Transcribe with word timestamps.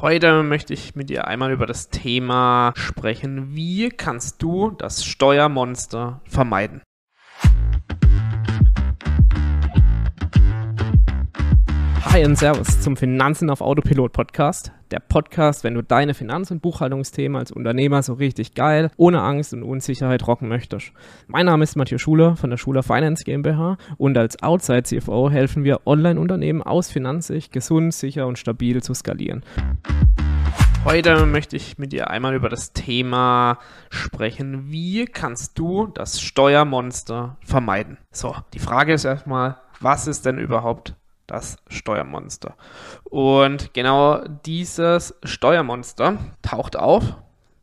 Heute 0.00 0.44
möchte 0.44 0.72
ich 0.74 0.94
mit 0.94 1.10
dir 1.10 1.26
einmal 1.26 1.50
über 1.50 1.66
das 1.66 1.88
Thema 1.88 2.72
sprechen, 2.76 3.56
wie 3.56 3.88
kannst 3.88 4.40
du 4.40 4.70
das 4.70 5.04
Steuermonster 5.04 6.20
vermeiden. 6.24 6.82
Hi 12.04 12.24
und 12.24 12.38
Servus 12.38 12.80
zum 12.80 12.96
Finanzen 12.96 13.50
auf 13.50 13.60
Autopilot 13.60 14.12
Podcast. 14.12 14.70
Der 14.90 15.00
Podcast, 15.00 15.64
wenn 15.64 15.74
du 15.74 15.82
deine 15.82 16.14
Finanz- 16.14 16.50
und 16.50 16.62
Buchhaltungsthemen 16.62 17.38
als 17.38 17.52
Unternehmer 17.52 18.02
so 18.02 18.14
richtig 18.14 18.54
geil, 18.54 18.90
ohne 18.96 19.20
Angst 19.20 19.52
und 19.52 19.62
Unsicherheit 19.62 20.26
rocken 20.26 20.48
möchtest. 20.48 20.92
Mein 21.26 21.44
Name 21.44 21.64
ist 21.64 21.76
Matthias 21.76 22.00
Schuler 22.00 22.36
von 22.36 22.48
der 22.48 22.56
Schuler 22.56 22.82
Finance 22.82 23.22
GmbH 23.24 23.76
und 23.98 24.16
als 24.16 24.42
Outside 24.42 24.84
CFO 24.84 25.28
helfen 25.28 25.62
wir 25.62 25.86
Online-Unternehmen 25.86 26.62
aus 26.62 26.90
Finanzsicht 26.90 27.52
gesund, 27.52 27.92
sicher 27.92 28.26
und 28.26 28.38
stabil 28.38 28.82
zu 28.82 28.94
skalieren. 28.94 29.42
Heute 30.86 31.26
möchte 31.26 31.56
ich 31.56 31.76
mit 31.76 31.92
dir 31.92 32.08
einmal 32.08 32.34
über 32.34 32.48
das 32.48 32.72
Thema 32.72 33.58
sprechen, 33.90 34.70
wie 34.70 35.04
kannst 35.04 35.58
du 35.58 35.88
das 35.88 36.22
Steuermonster 36.22 37.36
vermeiden? 37.44 37.98
So, 38.10 38.34
die 38.54 38.58
Frage 38.58 38.94
ist 38.94 39.04
erstmal, 39.04 39.58
was 39.80 40.06
ist 40.06 40.24
denn 40.24 40.38
überhaupt 40.38 40.94
das 41.28 41.58
Steuermonster. 41.68 42.56
Und 43.04 43.72
genau 43.74 44.24
dieses 44.44 45.14
Steuermonster 45.22 46.18
taucht 46.42 46.76
auf 46.76 47.14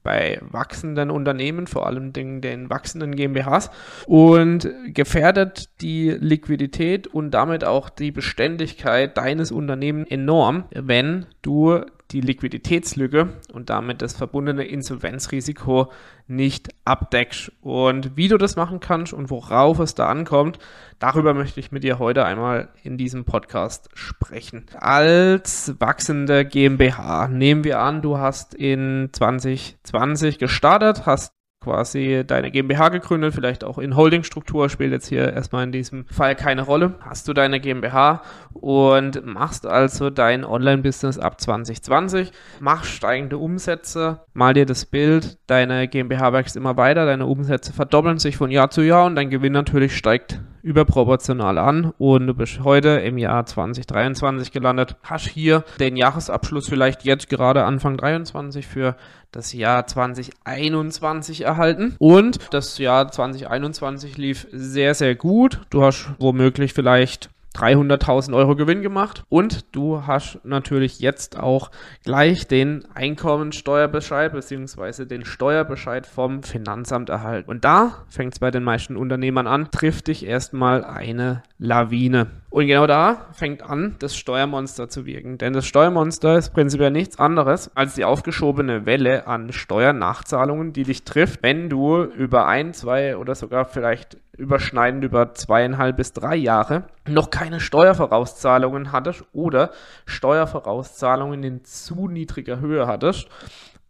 bei 0.05 0.39
wachsenden 0.51 1.09
Unternehmen, 1.09 1.67
vor 1.67 1.87
allem 1.87 2.13
den, 2.13 2.39
den 2.39 2.69
wachsenden 2.69 3.15
GmbHs 3.15 3.71
und 4.05 4.69
gefährdet 4.93 5.81
die 5.81 6.11
Liquidität 6.11 7.07
und 7.07 7.31
damit 7.31 7.65
auch 7.65 7.89
die 7.89 8.11
Beständigkeit 8.11 9.17
deines 9.17 9.51
Unternehmens 9.51 10.09
enorm, 10.09 10.65
wenn 10.71 11.25
du 11.41 11.81
die 12.11 12.21
Liquiditätslücke 12.21 13.33
und 13.51 13.69
damit 13.69 14.01
das 14.01 14.15
verbundene 14.15 14.63
Insolvenzrisiko 14.63 15.91
nicht 16.27 16.69
abdeckst. 16.85 17.51
Und 17.61 18.15
wie 18.15 18.27
du 18.27 18.37
das 18.37 18.55
machen 18.55 18.79
kannst 18.79 19.13
und 19.13 19.29
worauf 19.29 19.79
es 19.79 19.95
da 19.95 20.07
ankommt, 20.07 20.59
darüber 20.99 21.33
möchte 21.33 21.59
ich 21.59 21.71
mit 21.71 21.83
dir 21.83 21.99
heute 21.99 22.25
einmal 22.25 22.69
in 22.83 22.97
diesem 22.97 23.25
Podcast 23.25 23.89
sprechen. 23.93 24.65
Als 24.75 25.75
wachsende 25.79 26.45
GmbH 26.45 27.27
nehmen 27.27 27.63
wir 27.63 27.79
an, 27.79 28.01
du 28.01 28.17
hast 28.17 28.53
in 28.53 29.09
2020 29.11 30.37
gestartet, 30.39 31.05
hast 31.05 31.34
quasi 31.65 32.23
deine 32.25 32.51
GmbH 32.51 32.89
gegründet, 32.89 33.33
vielleicht 33.33 33.63
auch 33.63 33.79
in 33.79 33.95
Holdingstruktur, 33.95 34.69
spielt 34.69 34.91
jetzt 34.91 35.07
hier 35.07 35.33
erstmal 35.33 35.63
in 35.63 35.71
diesem 35.71 36.05
Fall 36.05 36.35
keine 36.35 36.61
Rolle. 36.61 36.93
Hast 37.01 37.27
du 37.27 37.33
deine 37.33 37.59
GmbH 37.59 38.21
und 38.53 39.25
machst 39.25 39.65
also 39.65 40.11
dein 40.11 40.45
Online-Business 40.45 41.17
ab 41.17 41.41
2020, 41.41 42.31
machst 42.59 42.91
steigende 42.91 43.39
Umsätze, 43.39 44.21
mal 44.33 44.53
dir 44.53 44.67
das 44.67 44.85
Bild, 44.85 45.39
deine 45.47 45.87
GmbH 45.87 46.33
wächst 46.33 46.55
immer 46.55 46.77
weiter, 46.77 47.05
deine 47.07 47.25
Umsätze 47.25 47.73
verdoppeln 47.73 48.19
sich 48.19 48.37
von 48.37 48.51
Jahr 48.51 48.69
zu 48.69 48.81
Jahr 48.81 49.07
und 49.07 49.15
dein 49.15 49.31
Gewinn 49.31 49.53
natürlich 49.53 49.97
steigt 49.97 50.39
überproportional 50.65 51.59
an 51.59 51.93
und 51.99 52.25
du 52.25 52.33
bist 52.33 52.63
heute 52.63 52.89
im 52.89 53.19
Jahr 53.19 53.45
2023 53.45 54.51
gelandet, 54.51 54.97
hast 55.03 55.27
hier 55.27 55.63
den 55.79 55.95
Jahresabschluss 55.95 56.67
vielleicht 56.67 57.05
jetzt 57.05 57.29
gerade 57.29 57.65
Anfang 57.65 57.97
23 57.97 58.65
für 58.65 58.95
das 59.31 59.53
Jahr 59.53 59.85
2021 59.85 61.41
erhalten 61.41 61.95
und 61.99 62.39
das 62.51 62.79
Jahr 62.79 63.11
2021 63.11 64.17
lief 64.17 64.47
sehr, 64.51 64.95
sehr 64.95 65.13
gut. 65.13 65.61
Du 65.69 65.83
hast 65.83 66.09
womöglich 66.17 66.73
vielleicht 66.73 67.29
300.000 67.55 68.35
Euro 68.35 68.55
Gewinn 68.55 68.81
gemacht 68.81 69.23
und 69.29 69.75
du 69.75 70.05
hast 70.05 70.39
natürlich 70.43 70.99
jetzt 70.99 71.39
auch 71.39 71.71
gleich 72.03 72.47
den 72.47 72.85
Einkommensteuerbescheid 72.93 74.33
bzw. 74.33 75.05
den 75.05 75.25
Steuerbescheid 75.25 76.05
vom 76.05 76.43
Finanzamt 76.43 77.09
erhalten. 77.09 77.49
Und 77.49 77.63
da 77.63 78.05
fängt 78.09 78.33
es 78.33 78.39
bei 78.39 78.51
den 78.51 78.63
meisten 78.63 78.97
Unternehmern 78.97 79.47
an, 79.47 79.71
trifft 79.71 80.07
dich 80.07 80.25
erstmal 80.25 80.83
eine 80.83 81.43
Lawine. 81.57 82.27
Und 82.49 82.67
genau 82.67 82.87
da 82.87 83.27
fängt 83.33 83.63
an, 83.63 83.95
das 83.99 84.15
Steuermonster 84.15 84.87
zu 84.87 85.05
wirken. 85.05 85.37
Denn 85.37 85.51
das 85.51 85.65
Steuermonster 85.65 86.37
ist 86.37 86.53
prinzipiell 86.53 86.91
nichts 86.91 87.19
anderes 87.19 87.69
als 87.75 87.95
die 87.95 88.05
aufgeschobene 88.05 88.85
Welle 88.85 89.27
an 89.27 89.51
Steuernachzahlungen, 89.51 90.71
die 90.71 90.83
dich 90.83 91.03
trifft, 91.03 91.43
wenn 91.43 91.69
du 91.69 92.03
über 92.03 92.47
ein, 92.47 92.73
zwei 92.73 93.17
oder 93.17 93.35
sogar 93.35 93.65
vielleicht 93.65 94.17
überschneidend 94.37 95.03
über 95.03 95.33
zweieinhalb 95.33 95.97
bis 95.97 96.13
drei 96.13 96.35
Jahre 96.35 96.83
noch 97.07 97.29
keine 97.29 97.59
Steuervorauszahlungen 97.59 98.91
hattest 98.91 99.23
oder 99.33 99.71
Steuervorauszahlungen 100.05 101.43
in 101.43 101.63
zu 101.63 102.07
niedriger 102.07 102.59
Höhe 102.59 102.87
hattest 102.87 103.29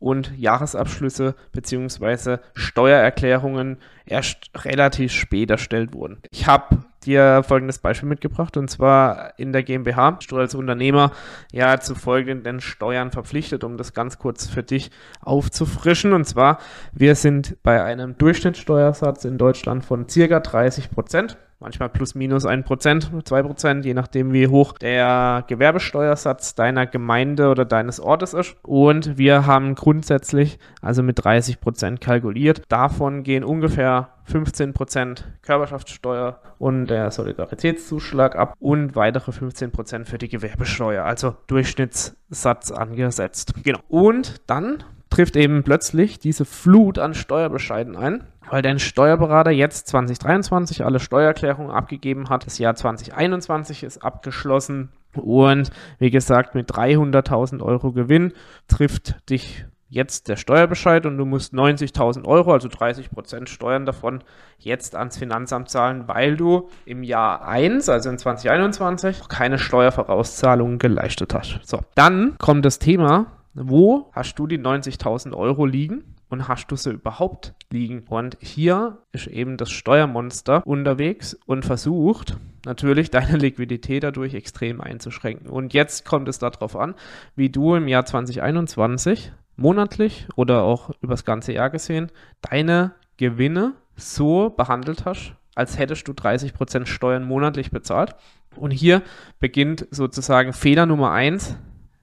und 0.05 0.37
Jahresabschlüsse 0.37 1.33
bzw. 1.51 2.37
Steuererklärungen 2.53 3.77
erst 4.05 4.51
relativ 4.55 5.11
spät 5.11 5.49
erstellt 5.49 5.95
wurden. 5.95 6.19
Ich 6.29 6.45
habe 6.45 6.85
dir 7.07 7.41
folgendes 7.41 7.79
Beispiel 7.79 8.07
mitgebracht 8.07 8.55
und 8.55 8.69
zwar 8.69 9.33
in 9.39 9.51
der 9.51 9.63
GmbH 9.63 10.11
bist 10.11 10.31
du 10.31 10.37
als 10.37 10.53
Unternehmer 10.53 11.11
ja 11.51 11.79
zu 11.79 11.95
folgenden 11.95 12.61
Steuern 12.61 13.09
verpflichtet, 13.09 13.63
um 13.63 13.77
das 13.77 13.95
ganz 13.95 14.19
kurz 14.19 14.45
für 14.45 14.61
dich 14.61 14.91
aufzufrischen 15.21 16.13
und 16.13 16.25
zwar 16.25 16.59
wir 16.93 17.15
sind 17.15 17.57
bei 17.63 17.83
einem 17.83 18.15
Durchschnittssteuersatz 18.15 19.25
in 19.25 19.39
Deutschland 19.39 19.83
von 19.83 20.07
circa 20.07 20.39
30 20.39 20.91
Prozent 20.91 21.35
manchmal 21.65 21.89
plus 21.89 22.13
minus 22.13 22.45
ein 22.45 22.63
Prozent, 22.63 23.09
zwei 23.25 23.41
Prozent, 23.41 23.85
je 23.85 23.95
nachdem 23.95 24.33
wie 24.33 24.47
hoch 24.47 24.73
der 24.73 25.43
Gewerbesteuersatz 25.47 26.53
deiner 26.53 26.85
Gemeinde 26.85 27.49
oder 27.49 27.65
deines 27.65 27.99
Ortes 27.99 28.35
ist. 28.35 28.55
Und 28.61 29.17
wir 29.17 29.47
haben 29.47 29.73
grundsätzlich 29.73 30.59
also 30.81 31.01
mit 31.01 31.23
30 31.25 31.59
Prozent 31.59 32.01
kalkuliert. 32.01 32.61
Davon 32.69 33.23
gehen 33.23 33.43
ungefähr 33.43 34.09
15 34.25 34.73
Prozent 34.73 35.27
Körperschaftssteuer 35.41 36.39
und 36.59 36.85
der 36.85 37.09
Solidaritätszuschlag 37.09 38.35
ab 38.35 38.53
und 38.59 38.95
weitere 38.95 39.31
15 39.31 39.71
Prozent 39.71 40.07
für 40.07 40.19
die 40.19 40.29
Gewerbesteuer, 40.29 41.03
also 41.03 41.35
Durchschnittssatz 41.47 42.71
angesetzt. 42.71 43.53
Genau. 43.63 43.79
Und 43.87 44.35
dann 44.45 44.83
trifft 45.09 45.35
eben 45.35 45.63
plötzlich 45.63 46.19
diese 46.19 46.45
Flut 46.45 46.99
an 46.99 47.13
Steuerbescheiden 47.13 47.95
ein 47.95 48.23
weil 48.49 48.61
dein 48.61 48.79
Steuerberater 48.79 49.51
jetzt 49.51 49.87
2023 49.87 50.85
alle 50.85 50.99
Steuererklärungen 50.99 51.71
abgegeben 51.71 52.29
hat. 52.29 52.45
Das 52.45 52.57
Jahr 52.57 52.75
2021 52.75 53.83
ist 53.83 54.03
abgeschlossen 54.03 54.89
und 55.13 55.71
wie 55.99 56.11
gesagt, 56.11 56.55
mit 56.55 56.69
300.000 56.71 57.61
Euro 57.61 57.91
Gewinn 57.91 58.33
trifft 58.67 59.29
dich 59.29 59.65
jetzt 59.87 60.27
der 60.27 60.35
Steuerbescheid 60.35 61.05
und 61.05 61.17
du 61.17 61.25
musst 61.25 61.53
90.000 61.53 62.25
Euro, 62.25 62.51
also 62.51 62.67
30 62.67 63.11
Prozent 63.11 63.49
Steuern 63.49 63.85
davon, 63.85 64.23
jetzt 64.57 64.95
ans 64.95 65.17
Finanzamt 65.17 65.69
zahlen, 65.69 66.07
weil 66.07 66.35
du 66.35 66.69
im 66.85 67.03
Jahr 67.03 67.47
1, 67.47 67.87
also 67.89 68.09
in 68.09 68.17
2021, 68.17 69.27
keine 69.29 69.57
Steuervorauszahlungen 69.57 70.79
geleistet 70.79 71.33
hast. 71.33 71.59
So, 71.63 71.79
dann 71.93 72.35
kommt 72.39 72.65
das 72.65 72.79
Thema, 72.79 73.27
wo 73.53 74.09
hast 74.11 74.37
du 74.37 74.47
die 74.47 74.59
90.000 74.59 75.33
Euro 75.33 75.65
liegen? 75.65 76.14
Und 76.29 76.47
hast 76.47 76.67
du 76.67 76.75
sie 76.75 76.91
überhaupt 76.91 77.53
liegen? 77.71 78.03
Und 78.09 78.37
hier 78.41 78.99
ist 79.11 79.27
eben 79.27 79.57
das 79.57 79.71
Steuermonster 79.71 80.65
unterwegs 80.65 81.37
und 81.45 81.65
versucht 81.65 82.37
natürlich 82.65 83.11
deine 83.11 83.37
Liquidität 83.37 84.03
dadurch 84.03 84.33
extrem 84.33 84.81
einzuschränken. 84.81 85.49
Und 85.49 85.73
jetzt 85.73 86.05
kommt 86.05 86.27
es 86.27 86.39
darauf 86.39 86.75
an, 86.75 86.95
wie 87.35 87.49
du 87.49 87.75
im 87.75 87.87
Jahr 87.87 88.05
2021 88.05 89.31
monatlich 89.55 90.27
oder 90.35 90.63
auch 90.63 90.91
übers 91.01 91.25
ganze 91.25 91.53
Jahr 91.53 91.69
gesehen 91.69 92.11
deine 92.41 92.93
Gewinne 93.17 93.73
so 93.95 94.49
behandelt 94.49 95.05
hast, 95.05 95.33
als 95.55 95.77
hättest 95.77 96.07
du 96.07 96.11
30% 96.11 96.85
Steuern 96.85 97.23
monatlich 97.23 97.71
bezahlt. 97.71 98.15
Und 98.55 98.71
hier 98.71 99.01
beginnt 99.39 99.87
sozusagen 99.91 100.53
Fehler 100.53 100.85
Nummer 100.85 101.11
1 101.11 101.57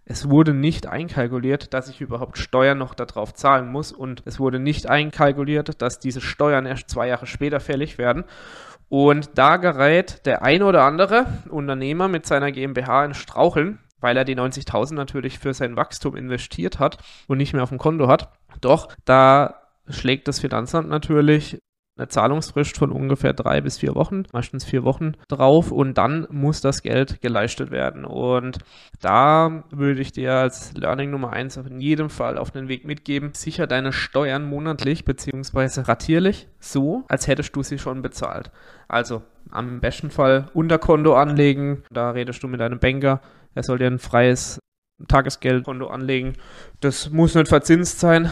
es 0.04 0.28
wurde 0.28 0.52
nicht 0.52 0.86
einkalkuliert, 0.86 1.72
dass 1.74 1.88
ich 1.88 2.00
überhaupt 2.00 2.36
Steuern 2.36 2.78
noch 2.78 2.94
darauf 2.94 3.34
zahlen 3.34 3.70
muss 3.70 3.92
und 3.92 4.22
es 4.26 4.40
wurde 4.40 4.58
nicht 4.58 4.88
einkalkuliert, 4.88 5.80
dass 5.80 6.00
diese 6.00 6.20
Steuern 6.20 6.66
erst 6.66 6.90
zwei 6.90 7.08
Jahre 7.08 7.26
später 7.26 7.60
fällig 7.60 7.98
werden. 7.98 8.24
Und 8.88 9.30
da 9.38 9.56
gerät 9.56 10.26
der 10.26 10.42
ein 10.42 10.62
oder 10.62 10.82
andere 10.82 11.26
Unternehmer 11.48 12.08
mit 12.08 12.26
seiner 12.26 12.52
GmbH 12.52 13.04
in 13.06 13.14
Straucheln, 13.14 13.78
weil 14.00 14.16
er 14.16 14.24
die 14.24 14.36
90.000 14.36 14.94
natürlich 14.94 15.38
für 15.38 15.54
sein 15.54 15.76
Wachstum 15.76 16.16
investiert 16.16 16.78
hat 16.78 16.98
und 17.28 17.38
nicht 17.38 17.54
mehr 17.54 17.62
auf 17.62 17.70
dem 17.70 17.78
Konto 17.78 18.08
hat. 18.08 18.32
Doch 18.60 18.88
da 19.04 19.62
schlägt 19.88 20.28
das 20.28 20.40
Finanzamt 20.40 20.88
natürlich 20.88 21.58
eine 22.02 22.08
Zahlungsfrist 22.08 22.76
von 22.76 22.90
ungefähr 22.90 23.32
drei 23.32 23.60
bis 23.60 23.78
vier 23.78 23.94
Wochen, 23.94 24.24
meistens 24.32 24.64
vier 24.64 24.82
Wochen 24.82 25.12
drauf 25.28 25.70
und 25.70 25.96
dann 25.96 26.26
muss 26.30 26.60
das 26.60 26.82
Geld 26.82 27.20
geleistet 27.20 27.70
werden. 27.70 28.04
Und 28.04 28.58
da 29.00 29.64
würde 29.70 30.00
ich 30.00 30.12
dir 30.12 30.34
als 30.34 30.74
Learning 30.74 31.10
Nummer 31.10 31.32
eins 31.32 31.56
auf 31.56 31.66
jeden 31.70 32.10
Fall 32.10 32.38
auf 32.38 32.50
den 32.50 32.68
Weg 32.68 32.84
mitgeben, 32.84 33.30
sicher 33.34 33.66
deine 33.66 33.92
Steuern 33.92 34.44
monatlich 34.44 35.04
bzw. 35.04 35.82
ratierlich 35.82 36.48
so, 36.58 37.04
als 37.08 37.28
hättest 37.28 37.54
du 37.54 37.62
sie 37.62 37.78
schon 37.78 38.02
bezahlt. 38.02 38.50
Also 38.88 39.22
am 39.50 39.80
besten 39.80 40.10
Fall 40.10 40.46
Unterkonto 40.54 41.14
anlegen, 41.14 41.84
da 41.90 42.10
redest 42.10 42.42
du 42.42 42.48
mit 42.48 42.60
deinem 42.60 42.80
Banker, 42.80 43.20
er 43.54 43.62
soll 43.62 43.78
dir 43.78 43.86
ein 43.86 43.98
freies 43.98 44.58
Tagesgeldkonto 45.08 45.86
anlegen. 45.86 46.34
Das 46.80 47.10
muss 47.10 47.34
nicht 47.34 47.48
verzinst 47.48 48.00
sein. 48.00 48.30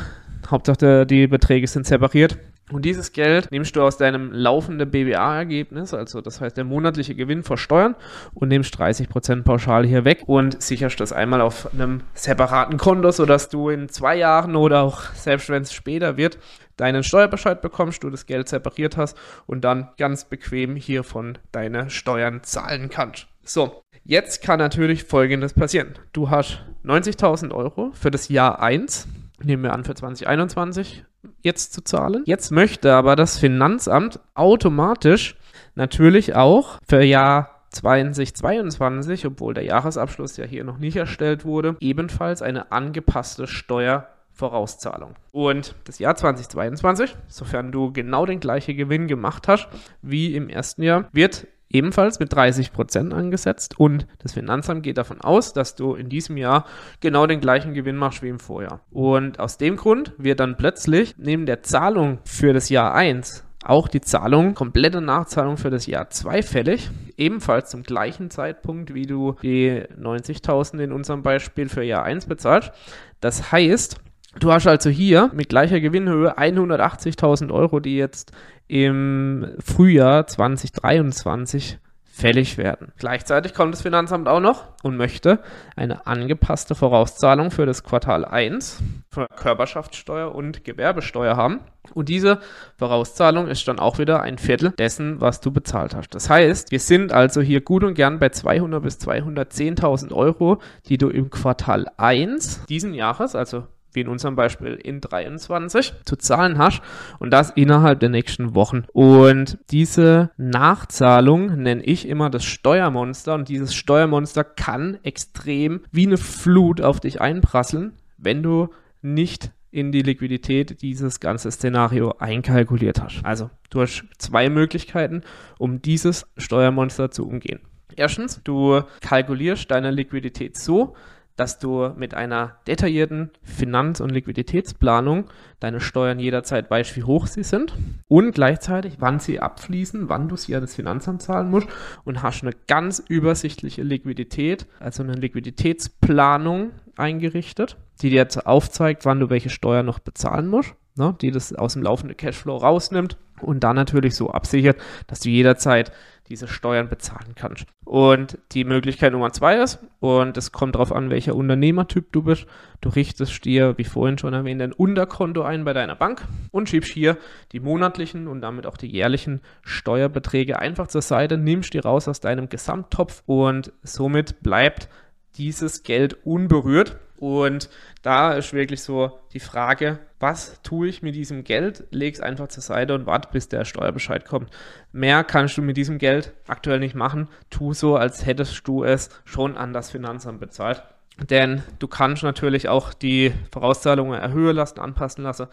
Hauptsache 0.48 1.06
die 1.06 1.26
Beträge 1.26 1.66
sind 1.66 1.86
separiert. 1.86 2.38
Und 2.70 2.84
dieses 2.84 3.12
Geld 3.12 3.50
nimmst 3.50 3.74
du 3.74 3.82
aus 3.82 3.96
deinem 3.96 4.32
laufenden 4.32 4.90
BWA-Ergebnis, 4.90 5.92
also 5.92 6.20
das 6.20 6.40
heißt 6.40 6.56
der 6.56 6.64
monatliche 6.64 7.14
Gewinn 7.14 7.42
versteuern 7.42 7.96
und 8.32 8.48
nimmst 8.48 8.78
30% 8.80 9.42
pauschal 9.42 9.84
hier 9.84 10.04
weg 10.04 10.22
und 10.26 10.62
sicherst 10.62 11.00
das 11.00 11.12
einmal 11.12 11.40
auf 11.40 11.72
einem 11.72 12.02
separaten 12.14 12.78
Konto, 12.78 13.10
sodass 13.10 13.48
du 13.48 13.70
in 13.70 13.88
zwei 13.88 14.16
Jahren 14.16 14.54
oder 14.54 14.82
auch 14.82 15.02
selbst 15.14 15.48
wenn 15.48 15.62
es 15.62 15.72
später 15.72 16.16
wird, 16.16 16.38
deinen 16.76 17.02
Steuerbescheid 17.02 17.60
bekommst, 17.60 18.02
du 18.04 18.10
das 18.10 18.26
Geld 18.26 18.48
separiert 18.48 18.96
hast 18.96 19.16
und 19.46 19.62
dann 19.62 19.90
ganz 19.98 20.24
bequem 20.24 20.76
hiervon 20.76 21.38
deine 21.52 21.90
Steuern 21.90 22.42
zahlen 22.42 22.88
kannst. 22.88 23.26
So, 23.42 23.82
jetzt 24.04 24.42
kann 24.42 24.58
natürlich 24.58 25.04
Folgendes 25.04 25.54
passieren. 25.54 25.94
Du 26.12 26.30
hast 26.30 26.64
90.000 26.84 27.52
Euro 27.52 27.90
für 27.92 28.10
das 28.10 28.28
Jahr 28.28 28.62
1 28.62 29.08
nehmen 29.42 29.62
wir 29.62 29.72
an 29.72 29.84
für 29.84 29.94
2021 29.94 31.04
jetzt 31.42 31.72
zu 31.72 31.82
zahlen. 31.82 32.22
Jetzt 32.26 32.50
möchte 32.50 32.92
aber 32.94 33.16
das 33.16 33.38
Finanzamt 33.38 34.20
automatisch 34.34 35.36
natürlich 35.74 36.34
auch 36.34 36.78
für 36.86 37.02
Jahr 37.02 37.60
2022, 37.70 39.26
obwohl 39.26 39.54
der 39.54 39.64
Jahresabschluss 39.64 40.36
ja 40.36 40.44
hier 40.44 40.64
noch 40.64 40.78
nicht 40.78 40.96
erstellt 40.96 41.44
wurde, 41.44 41.76
ebenfalls 41.80 42.42
eine 42.42 42.72
angepasste 42.72 43.46
Steuervorauszahlung. 43.46 45.14
Und 45.32 45.74
das 45.84 45.98
Jahr 45.98 46.16
2022, 46.16 47.16
sofern 47.28 47.70
du 47.70 47.92
genau 47.92 48.26
den 48.26 48.40
gleichen 48.40 48.76
Gewinn 48.76 49.06
gemacht 49.06 49.46
hast 49.48 49.68
wie 50.02 50.34
im 50.34 50.48
ersten 50.48 50.82
Jahr, 50.82 51.08
wird 51.12 51.46
ebenfalls 51.70 52.18
mit 52.18 52.32
30 52.32 52.72
Prozent 52.72 53.14
angesetzt 53.14 53.78
und 53.78 54.06
das 54.18 54.32
Finanzamt 54.32 54.82
geht 54.82 54.98
davon 54.98 55.20
aus, 55.20 55.52
dass 55.52 55.76
du 55.76 55.94
in 55.94 56.08
diesem 56.08 56.36
Jahr 56.36 56.66
genau 57.00 57.26
den 57.26 57.40
gleichen 57.40 57.74
Gewinn 57.74 57.96
machst 57.96 58.22
wie 58.22 58.28
im 58.28 58.40
Vorjahr. 58.40 58.80
Und 58.90 59.40
aus 59.40 59.56
dem 59.56 59.76
Grund 59.76 60.12
wird 60.18 60.40
dann 60.40 60.56
plötzlich 60.56 61.14
neben 61.16 61.46
der 61.46 61.62
Zahlung 61.62 62.18
für 62.24 62.52
das 62.52 62.68
Jahr 62.68 62.94
1 62.94 63.46
auch 63.64 63.88
die 63.88 64.00
Zahlung, 64.00 64.54
komplette 64.54 65.00
Nachzahlung 65.00 65.58
für 65.58 65.70
das 65.70 65.86
Jahr 65.86 66.08
2 66.08 66.42
fällig, 66.42 66.90
ebenfalls 67.16 67.70
zum 67.70 67.82
gleichen 67.82 68.30
Zeitpunkt, 68.30 68.94
wie 68.94 69.06
du 69.06 69.36
die 69.42 69.82
90.000 70.00 70.78
in 70.78 70.92
unserem 70.92 71.22
Beispiel 71.22 71.68
für 71.68 71.82
Jahr 71.82 72.04
1 72.04 72.26
bezahlst. 72.26 72.72
Das 73.20 73.52
heißt, 73.52 74.00
Du 74.38 74.52
hast 74.52 74.66
also 74.66 74.90
hier 74.90 75.30
mit 75.34 75.48
gleicher 75.48 75.80
Gewinnhöhe 75.80 76.38
180.000 76.38 77.52
Euro, 77.52 77.80
die 77.80 77.96
jetzt 77.96 78.30
im 78.68 79.54
Frühjahr 79.58 80.26
2023 80.26 81.78
fällig 82.04 82.58
werden. 82.58 82.92
Gleichzeitig 82.98 83.54
kommt 83.54 83.74
das 83.74 83.82
Finanzamt 83.82 84.28
auch 84.28 84.40
noch 84.40 84.66
und 84.82 84.96
möchte 84.96 85.40
eine 85.74 86.06
angepasste 86.06 86.74
Vorauszahlung 86.74 87.50
für 87.50 87.66
das 87.66 87.82
Quartal 87.82 88.24
1 88.24 88.82
für 89.10 89.26
Körperschaftssteuer 89.36 90.32
und 90.32 90.62
Gewerbesteuer 90.62 91.36
haben. 91.36 91.60
Und 91.94 92.08
diese 92.08 92.38
Vorauszahlung 92.76 93.48
ist 93.48 93.66
dann 93.66 93.78
auch 93.78 93.98
wieder 93.98 94.22
ein 94.22 94.38
Viertel 94.38 94.72
dessen, 94.72 95.20
was 95.20 95.40
du 95.40 95.50
bezahlt 95.50 95.94
hast. 95.94 96.14
Das 96.14 96.28
heißt, 96.28 96.70
wir 96.70 96.80
sind 96.80 97.12
also 97.12 97.40
hier 97.40 97.62
gut 97.62 97.82
und 97.82 97.94
gern 97.94 98.18
bei 98.18 98.28
200 98.28 98.82
bis 98.82 98.98
210.000 98.98 100.12
Euro, 100.12 100.60
die 100.86 100.98
du 100.98 101.08
im 101.08 101.30
Quartal 101.30 101.86
1 101.96 102.66
diesen 102.66 102.94
Jahres, 102.94 103.34
also 103.34 103.64
wie 103.92 104.00
in 104.00 104.08
unserem 104.08 104.36
Beispiel 104.36 104.74
in 104.74 105.00
23 105.00 105.94
zu 106.04 106.16
zahlen 106.16 106.58
hast 106.58 106.82
und 107.18 107.30
das 107.30 107.50
innerhalb 107.50 108.00
der 108.00 108.08
nächsten 108.08 108.54
Wochen. 108.54 108.84
Und 108.92 109.58
diese 109.70 110.30
Nachzahlung 110.36 111.62
nenne 111.62 111.82
ich 111.84 112.08
immer 112.08 112.30
das 112.30 112.44
Steuermonster 112.44 113.34
und 113.34 113.48
dieses 113.48 113.74
Steuermonster 113.74 114.44
kann 114.44 114.98
extrem 115.02 115.80
wie 115.90 116.06
eine 116.06 116.16
Flut 116.18 116.80
auf 116.80 117.00
dich 117.00 117.20
einprasseln, 117.20 117.92
wenn 118.16 118.42
du 118.42 118.68
nicht 119.02 119.52
in 119.70 119.92
die 119.92 120.02
Liquidität 120.02 120.82
dieses 120.82 121.20
ganze 121.20 121.50
Szenario 121.50 122.14
einkalkuliert 122.18 123.00
hast. 123.00 123.24
Also 123.24 123.50
du 123.70 123.82
hast 123.82 124.04
zwei 124.18 124.48
Möglichkeiten, 124.50 125.22
um 125.58 125.80
dieses 125.80 126.26
Steuermonster 126.36 127.10
zu 127.10 127.26
umgehen. 127.26 127.60
Erstens, 127.96 128.40
du 128.42 128.82
kalkulierst 129.00 129.70
deine 129.70 129.90
Liquidität 129.90 130.56
so, 130.56 130.94
dass 131.36 131.58
du 131.58 131.90
mit 131.96 132.14
einer 132.14 132.56
detaillierten 132.66 133.30
Finanz- 133.42 134.00
und 134.00 134.10
Liquiditätsplanung 134.10 135.24
deine 135.58 135.80
Steuern 135.80 136.18
jederzeit 136.18 136.70
weißt, 136.70 136.96
wie 136.96 137.04
hoch 137.04 137.26
sie 137.26 137.42
sind 137.42 137.74
und 138.08 138.34
gleichzeitig, 138.34 138.96
wann 138.98 139.20
sie 139.20 139.40
abfließen, 139.40 140.08
wann 140.08 140.28
du 140.28 140.36
sie 140.36 140.54
an 140.54 140.62
das 140.62 140.74
Finanzamt 140.74 141.22
zahlen 141.22 141.50
musst 141.50 141.68
und 142.04 142.22
hast 142.22 142.42
eine 142.42 142.52
ganz 142.66 142.98
übersichtliche 142.98 143.82
Liquidität, 143.82 144.66
also 144.80 145.02
eine 145.02 145.14
Liquiditätsplanung 145.14 146.72
eingerichtet, 146.96 147.76
die 148.02 148.10
dir 148.10 148.16
jetzt 148.16 148.46
aufzeigt, 148.46 149.04
wann 149.04 149.20
du 149.20 149.30
welche 149.30 149.50
Steuern 149.50 149.86
noch 149.86 149.98
bezahlen 149.98 150.46
musst, 150.46 150.74
ne, 150.96 151.16
die 151.20 151.30
das 151.30 151.52
aus 151.54 151.74
dem 151.74 151.82
laufenden 151.82 152.16
Cashflow 152.16 152.56
rausnimmt 152.56 153.16
und 153.40 153.64
dann 153.64 153.76
natürlich 153.76 154.14
so 154.14 154.30
absichert, 154.30 154.78
dass 155.06 155.20
du 155.20 155.30
jederzeit 155.30 155.92
diese 156.30 156.48
Steuern 156.48 156.88
bezahlen 156.88 157.34
kannst. 157.34 157.66
Und 157.84 158.38
die 158.52 158.64
Möglichkeit 158.64 159.12
Nummer 159.12 159.32
zwei 159.32 159.56
ist, 159.56 159.80
und 159.98 160.36
es 160.36 160.52
kommt 160.52 160.76
darauf 160.76 160.92
an, 160.92 161.10
welcher 161.10 161.34
Unternehmertyp 161.34 162.12
du 162.12 162.22
bist, 162.22 162.46
du 162.80 162.88
richtest 162.88 163.44
dir, 163.44 163.76
wie 163.76 163.84
vorhin 163.84 164.16
schon 164.16 164.32
erwähnt, 164.32 164.62
ein 164.62 164.72
Unterkonto 164.72 165.42
ein 165.42 165.64
bei 165.64 165.72
deiner 165.72 165.96
Bank 165.96 166.22
und 166.52 166.68
schiebst 166.68 166.92
hier 166.92 167.18
die 167.52 167.60
monatlichen 167.60 168.28
und 168.28 168.40
damit 168.40 168.66
auch 168.66 168.76
die 168.76 168.90
jährlichen 168.90 169.40
Steuerbeträge 169.62 170.58
einfach 170.58 170.86
zur 170.86 171.02
Seite, 171.02 171.36
nimmst 171.36 171.74
die 171.74 171.78
raus 171.78 172.06
aus 172.08 172.20
deinem 172.20 172.48
Gesamttopf 172.48 173.22
und 173.26 173.72
somit 173.82 174.42
bleibt 174.42 174.88
dieses 175.36 175.82
Geld 175.82 176.24
unberührt. 176.24 176.98
Und 177.18 177.68
da 178.02 178.32
ist 178.32 178.54
wirklich 178.54 178.82
so 178.82 179.18
die 179.34 179.40
Frage, 179.40 179.98
was 180.18 180.60
tue 180.62 180.88
ich 180.88 181.02
mit 181.02 181.14
diesem 181.14 181.44
Geld? 181.44 181.84
Leg 181.90 182.14
es 182.14 182.20
einfach 182.20 182.48
zur 182.48 182.62
Seite 182.62 182.94
und 182.94 183.06
warte, 183.06 183.28
bis 183.30 183.48
der 183.48 183.66
Steuerbescheid 183.66 184.24
kommt. 184.24 184.50
Mehr 184.92 185.22
kannst 185.24 185.58
du 185.58 185.62
mit 185.62 185.76
diesem 185.76 185.98
Geld 185.98 186.32
aktuell 186.46 186.78
nicht 186.78 186.94
machen. 186.94 187.28
Tu 187.50 187.74
so, 187.74 187.96
als 187.96 188.24
hättest 188.24 188.66
du 188.66 188.84
es 188.84 189.10
schon 189.24 189.56
an 189.56 189.74
das 189.74 189.90
Finanzamt 189.90 190.40
bezahlt. 190.40 190.82
Denn 191.28 191.62
du 191.78 191.88
kannst 191.88 192.22
natürlich 192.22 192.68
auch 192.68 192.94
die 192.94 193.32
Vorauszahlungen 193.52 194.18
erhöhen 194.18 194.56
lassen, 194.56 194.80
anpassen 194.80 195.24
lassen. 195.24 195.48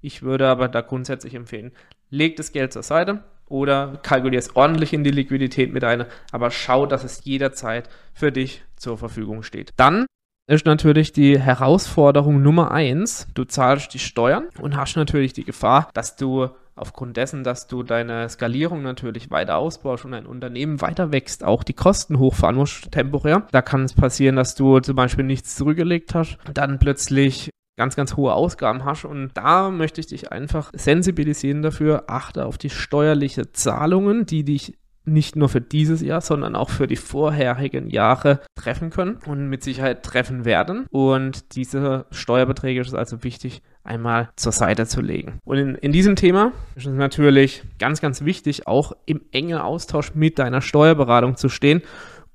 Ich 0.00 0.22
würde 0.22 0.46
aber 0.46 0.68
da 0.68 0.80
grundsätzlich 0.80 1.34
empfehlen, 1.34 1.72
leg 2.10 2.36
das 2.36 2.52
Geld 2.52 2.72
zur 2.72 2.84
Seite, 2.84 3.24
oder 3.48 3.98
kalkulier 4.02 4.38
es 4.38 4.54
ordentlich 4.54 4.92
in 4.92 5.04
die 5.04 5.10
Liquidität 5.10 5.72
mit 5.72 5.82
ein, 5.82 6.04
aber 6.32 6.50
schau, 6.50 6.86
dass 6.86 7.02
es 7.02 7.24
jederzeit 7.24 7.88
für 8.12 8.30
dich 8.30 8.62
zur 8.78 8.98
Verfügung 8.98 9.42
steht. 9.42 9.72
Dann 9.76 10.06
ist 10.48 10.64
natürlich 10.64 11.12
die 11.12 11.38
Herausforderung 11.38 12.42
Nummer 12.42 12.70
eins. 12.70 13.26
Du 13.34 13.44
zahlst 13.44 13.92
die 13.92 13.98
Steuern 13.98 14.48
und 14.60 14.76
hast 14.76 14.96
natürlich 14.96 15.34
die 15.34 15.44
Gefahr, 15.44 15.90
dass 15.92 16.16
du 16.16 16.48
aufgrund 16.74 17.16
dessen, 17.16 17.44
dass 17.44 17.66
du 17.66 17.82
deine 17.82 18.28
Skalierung 18.28 18.82
natürlich 18.82 19.30
weiter 19.30 19.58
ausbaust 19.58 20.04
und 20.04 20.12
dein 20.12 20.26
Unternehmen 20.26 20.80
weiter 20.80 21.12
wächst, 21.12 21.44
auch 21.44 21.64
die 21.64 21.74
Kosten 21.74 22.18
hochfahren 22.18 22.56
musst, 22.56 22.92
temporär. 22.92 23.46
Da 23.50 23.62
kann 23.62 23.84
es 23.84 23.92
passieren, 23.92 24.36
dass 24.36 24.54
du 24.54 24.80
zum 24.80 24.96
Beispiel 24.96 25.24
nichts 25.24 25.56
zurückgelegt 25.56 26.14
hast, 26.14 26.38
dann 26.54 26.78
plötzlich 26.78 27.50
ganz, 27.76 27.94
ganz 27.94 28.16
hohe 28.16 28.32
Ausgaben 28.32 28.84
hast. 28.84 29.04
Und 29.04 29.32
da 29.34 29.70
möchte 29.70 30.00
ich 30.00 30.06
dich 30.06 30.32
einfach 30.32 30.70
sensibilisieren 30.74 31.62
dafür. 31.62 32.04
Achte 32.08 32.46
auf 32.46 32.58
die 32.58 32.70
steuerliche 32.70 33.52
Zahlungen, 33.52 34.24
die 34.26 34.44
dich 34.44 34.78
nicht 35.12 35.36
nur 35.36 35.48
für 35.48 35.60
dieses 35.60 36.02
Jahr, 36.02 36.20
sondern 36.20 36.56
auch 36.56 36.70
für 36.70 36.86
die 36.86 36.96
vorherigen 36.96 37.90
Jahre 37.90 38.40
treffen 38.54 38.90
können 38.90 39.18
und 39.26 39.48
mit 39.48 39.62
Sicherheit 39.62 40.02
treffen 40.02 40.44
werden. 40.44 40.86
Und 40.90 41.54
diese 41.56 42.06
Steuerbeträge 42.10 42.80
ist 42.80 42.94
also 42.94 43.24
wichtig, 43.24 43.62
einmal 43.84 44.28
zur 44.36 44.52
Seite 44.52 44.86
zu 44.86 45.00
legen. 45.00 45.38
Und 45.44 45.56
in, 45.56 45.74
in 45.76 45.92
diesem 45.92 46.16
Thema 46.16 46.52
ist 46.74 46.86
es 46.86 46.92
natürlich 46.92 47.62
ganz, 47.78 48.00
ganz 48.00 48.24
wichtig, 48.24 48.66
auch 48.66 48.92
im 49.06 49.22
engen 49.32 49.58
Austausch 49.58 50.14
mit 50.14 50.38
deiner 50.38 50.60
Steuerberatung 50.60 51.36
zu 51.36 51.48
stehen 51.48 51.82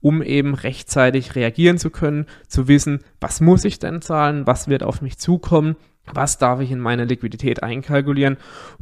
um 0.03 0.21
eben 0.21 0.53
rechtzeitig 0.53 1.33
reagieren 1.35 1.77
zu 1.77 1.89
können, 1.89 2.25
zu 2.49 2.67
wissen, 2.67 2.99
was 3.21 3.39
muss 3.39 3.63
ich 3.63 3.79
denn 3.79 4.01
zahlen, 4.01 4.45
was 4.45 4.67
wird 4.67 4.83
auf 4.83 5.01
mich 5.01 5.17
zukommen, 5.17 5.77
was 6.11 6.37
darf 6.37 6.59
ich 6.59 6.71
in 6.71 6.79
meine 6.79 7.05
Liquidität 7.05 7.63
einkalkulieren. 7.63 8.37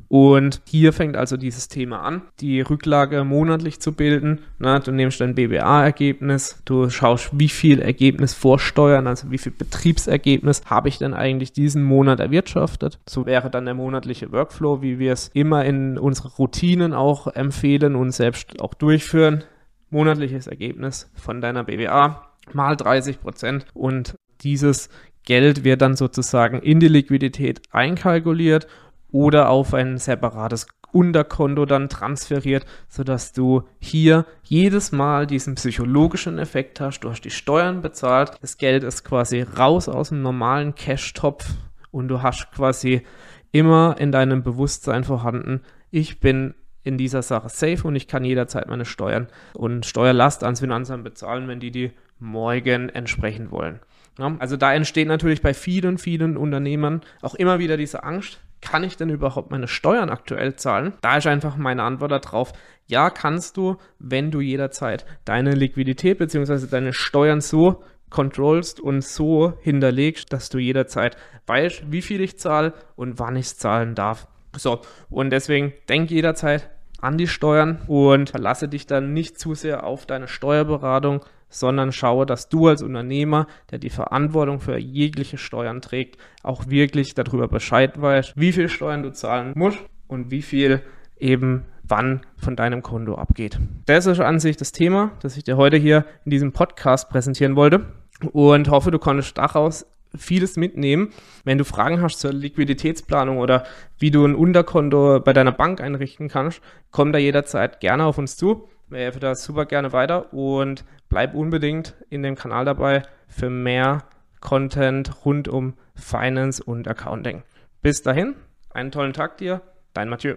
Und 0.07 0.61
hier 0.65 0.91
fängt 0.91 1.15
also 1.15 1.37
dieses 1.37 1.67
Thema 1.67 2.01
an, 2.01 2.23
die 2.39 2.61
Rücklage 2.61 3.23
monatlich 3.23 3.79
zu 3.79 3.93
bilden. 3.93 4.41
Na, 4.59 4.79
du 4.79 4.91
nimmst 4.91 5.21
dein 5.21 5.35
BBA-Ergebnis, 5.35 6.61
du 6.65 6.89
schaust, 6.89 7.29
wie 7.33 7.49
viel 7.49 7.79
Ergebnis 7.79 8.33
vorsteuern, 8.33 9.07
also 9.07 9.31
wie 9.31 9.37
viel 9.37 9.51
Betriebsergebnis 9.51 10.63
habe 10.65 10.89
ich 10.89 10.97
denn 10.97 11.13
eigentlich 11.13 11.53
diesen 11.53 11.83
Monat 11.83 12.19
erwirtschaftet. 12.19 12.99
So 13.07 13.25
wäre 13.25 13.49
dann 13.49 13.65
der 13.65 13.75
monatliche 13.75 14.31
Workflow, 14.31 14.81
wie 14.81 14.99
wir 14.99 15.13
es 15.13 15.29
immer 15.33 15.63
in 15.63 15.97
unsere 15.97 16.29
Routinen 16.29 16.93
auch 16.93 17.27
empfehlen 17.27 17.95
und 17.95 18.11
selbst 18.11 18.61
auch 18.61 18.73
durchführen 18.73 19.43
monatliches 19.91 20.47
Ergebnis 20.47 21.11
von 21.15 21.41
deiner 21.41 21.65
BWA 21.65 22.27
mal 22.53 22.75
30 22.75 23.21
Prozent 23.21 23.65
und 23.73 24.15
dieses 24.41 24.89
Geld 25.25 25.63
wird 25.63 25.81
dann 25.81 25.95
sozusagen 25.95 26.59
in 26.59 26.79
die 26.79 26.87
Liquidität 26.87 27.61
einkalkuliert 27.71 28.67
oder 29.11 29.49
auf 29.49 29.73
ein 29.73 29.97
separates 29.97 30.67
Unterkonto 30.91 31.65
dann 31.65 31.89
transferiert, 31.89 32.65
sodass 32.89 33.31
du 33.31 33.63
hier 33.79 34.25
jedes 34.43 34.91
Mal 34.91 35.25
diesen 35.25 35.55
psychologischen 35.55 36.37
Effekt 36.37 36.79
hast. 36.79 37.01
Du 37.01 37.09
hast 37.09 37.21
die 37.21 37.29
Steuern 37.29 37.81
bezahlt, 37.81 38.33
das 38.41 38.57
Geld 38.57 38.83
ist 38.83 39.03
quasi 39.03 39.41
raus 39.41 39.87
aus 39.87 40.09
dem 40.09 40.21
normalen 40.21 40.75
Cash-Topf 40.75 41.45
und 41.91 42.07
du 42.07 42.21
hast 42.21 42.51
quasi 42.51 43.03
immer 43.51 43.95
in 43.99 44.11
deinem 44.11 44.43
Bewusstsein 44.43 45.03
vorhanden, 45.03 45.61
ich 45.91 46.19
bin 46.19 46.55
in 46.83 46.97
dieser 46.97 47.21
Sache 47.21 47.49
safe 47.49 47.87
und 47.87 47.95
ich 47.95 48.07
kann 48.07 48.23
jederzeit 48.23 48.67
meine 48.67 48.85
Steuern 48.85 49.27
und 49.53 49.85
Steuerlast 49.85 50.43
ans 50.43 50.61
Finanzamt 50.61 51.03
bezahlen, 51.03 51.47
wenn 51.47 51.59
die 51.59 51.71
die 51.71 51.91
morgen 52.19 52.89
entsprechen 52.89 53.51
wollen. 53.51 53.79
Ja, 54.18 54.36
also 54.39 54.58
da 54.58 54.74
entsteht 54.74 55.08
natürlich 55.08 55.41
bei 55.41 55.53
vielen, 55.53 55.98
vielen 55.98 56.38
Unternehmern 56.38 57.01
auch 57.22 57.36
immer 57.36 57.60
wieder 57.60 57.77
diese 57.77 58.03
Angst, 58.03 58.41
kann 58.62 58.84
ich 58.84 58.96
denn 58.96 59.10
überhaupt 59.10 59.51
meine 59.51 59.68
Steuern 59.68 60.10
aktuell 60.10 60.56
zahlen? 60.56 60.94
Da 61.01 61.18
ist 61.18 61.27
einfach 61.27 61.58
meine 61.58 61.84
Antwort 61.84 62.12
darauf, 62.12 62.53
ja, 62.86 63.10
kannst 63.10 63.58
du, 63.58 63.77
wenn 64.00 64.32
du 64.32 64.39
jederzeit 64.39 65.06
deine 65.25 65.51
Liquidität 65.56 66.20
bzw. 66.20 66.68
deine 66.68 66.94
Steuern 66.94 67.41
so 67.41 67.84
controllst 68.10 68.80
und 68.80 69.03
so 69.03 69.53
hinterlegst, 69.62 70.32
dass 70.32 70.50
du 70.50 70.60
jederzeit 70.60 71.18
weißt, 71.48 71.91
wie 71.91 72.01
viel 72.01 72.22
ich 72.22 72.38
zahle 72.38 72.74
und 72.96 73.18
wann 73.18 73.36
ich 73.36 73.48
es 73.48 73.58
zahlen 73.58 73.96
darf. 73.96 74.27
So, 74.56 74.82
und 75.10 75.32
deswegen 75.32 75.74
denk 75.89 76.12
jederzeit 76.12 76.70
an 77.00 77.18
die 77.18 77.27
Steuern 77.27 77.82
und 77.88 78.30
verlasse 78.30 78.68
dich 78.68 78.86
dann 78.86 79.13
nicht 79.13 79.39
zu 79.39 79.56
sehr 79.56 79.86
auf 79.86 80.06
deine 80.06 80.27
Steuerberatung, 80.27 81.22
sondern 81.51 81.91
schaue, 81.91 82.25
dass 82.25 82.50
du 82.50 82.67
als 82.67 82.81
Unternehmer, 82.81 83.46
der 83.70 83.77
die 83.77 83.89
Verantwortung 83.91 84.60
für 84.60 84.77
jegliche 84.77 85.38
Steuern 85.38 85.81
trägt, 85.81 86.17
auch 86.41 86.67
wirklich 86.67 87.13
darüber 87.13 87.48
Bescheid 87.48 88.01
weißt, 88.01 88.34
wie 88.38 88.51
viel 88.51 88.70
Steuern 88.70 89.03
du 89.03 89.12
zahlen 89.12 89.53
musst 89.55 89.79
und 90.08 90.31
wie 90.31 90.41
viel 90.41 90.81
eben 91.20 91.65
wann 91.84 92.22
von 92.38 92.55
deinem 92.55 92.81
Konto 92.81 93.15
abgeht. 93.15 93.60
Das 93.86 94.05
ist 94.05 94.20
an 94.20 94.39
sich 94.39 94.58
das 94.58 94.72
Thema, 94.72 95.12
das 95.22 95.38
ich 95.38 95.43
dir 95.43 95.58
heute 95.58 95.77
hier 95.77 96.05
in 96.25 96.31
diesem 96.31 96.53
Podcast 96.53 97.10
präsentieren 97.10 97.55
wollte 97.55 97.86
und 98.31 98.70
hoffe, 98.70 98.91
du 98.91 99.00
konntest 99.00 99.38
daraus 99.38 99.86
vieles 100.17 100.58
mitnehmen. 100.58 101.10
Wenn 101.43 101.58
du 101.58 101.65
Fragen 101.65 102.01
hast 102.01 102.20
zur 102.20 102.34
Liquiditätsplanung 102.34 103.38
oder 103.38 103.65
wie 103.98 104.12
du 104.12 104.25
ein 104.25 104.36
Unterkonto 104.36 105.20
bei 105.20 105.34
deiner 105.34 105.51
Bank 105.51 105.81
einrichten 105.81 106.27
kannst, 106.27 106.62
komm 106.91 107.12
da 107.12 107.20
jederzeit 107.20 107.79
gerne 107.79 108.05
auf 108.05 108.17
uns 108.17 108.38
zu. 108.38 108.67
Wir 108.91 109.00
helfen 109.00 109.21
da 109.21 109.36
super 109.36 109.65
gerne 109.65 109.93
weiter 109.93 110.33
und 110.33 110.83
bleib 111.07 111.33
unbedingt 111.33 111.95
in 112.10 112.24
dem 112.24 112.36
Kanal 112.36 112.65
dabei 112.65 113.03
für 113.25 113.50
mehr 113.50 114.03
Content 114.41 115.24
rund 115.24 115.48
um 115.48 115.75
Finance 115.95 116.62
und 116.62 116.89
Accounting. 116.89 117.43
Bis 117.81 118.01
dahin, 118.01 118.36
einen 118.71 118.91
tollen 118.91 119.13
Tag 119.13 119.38
dir, 119.38 119.62
dein 119.93 120.10
Mathieu. 120.10 120.36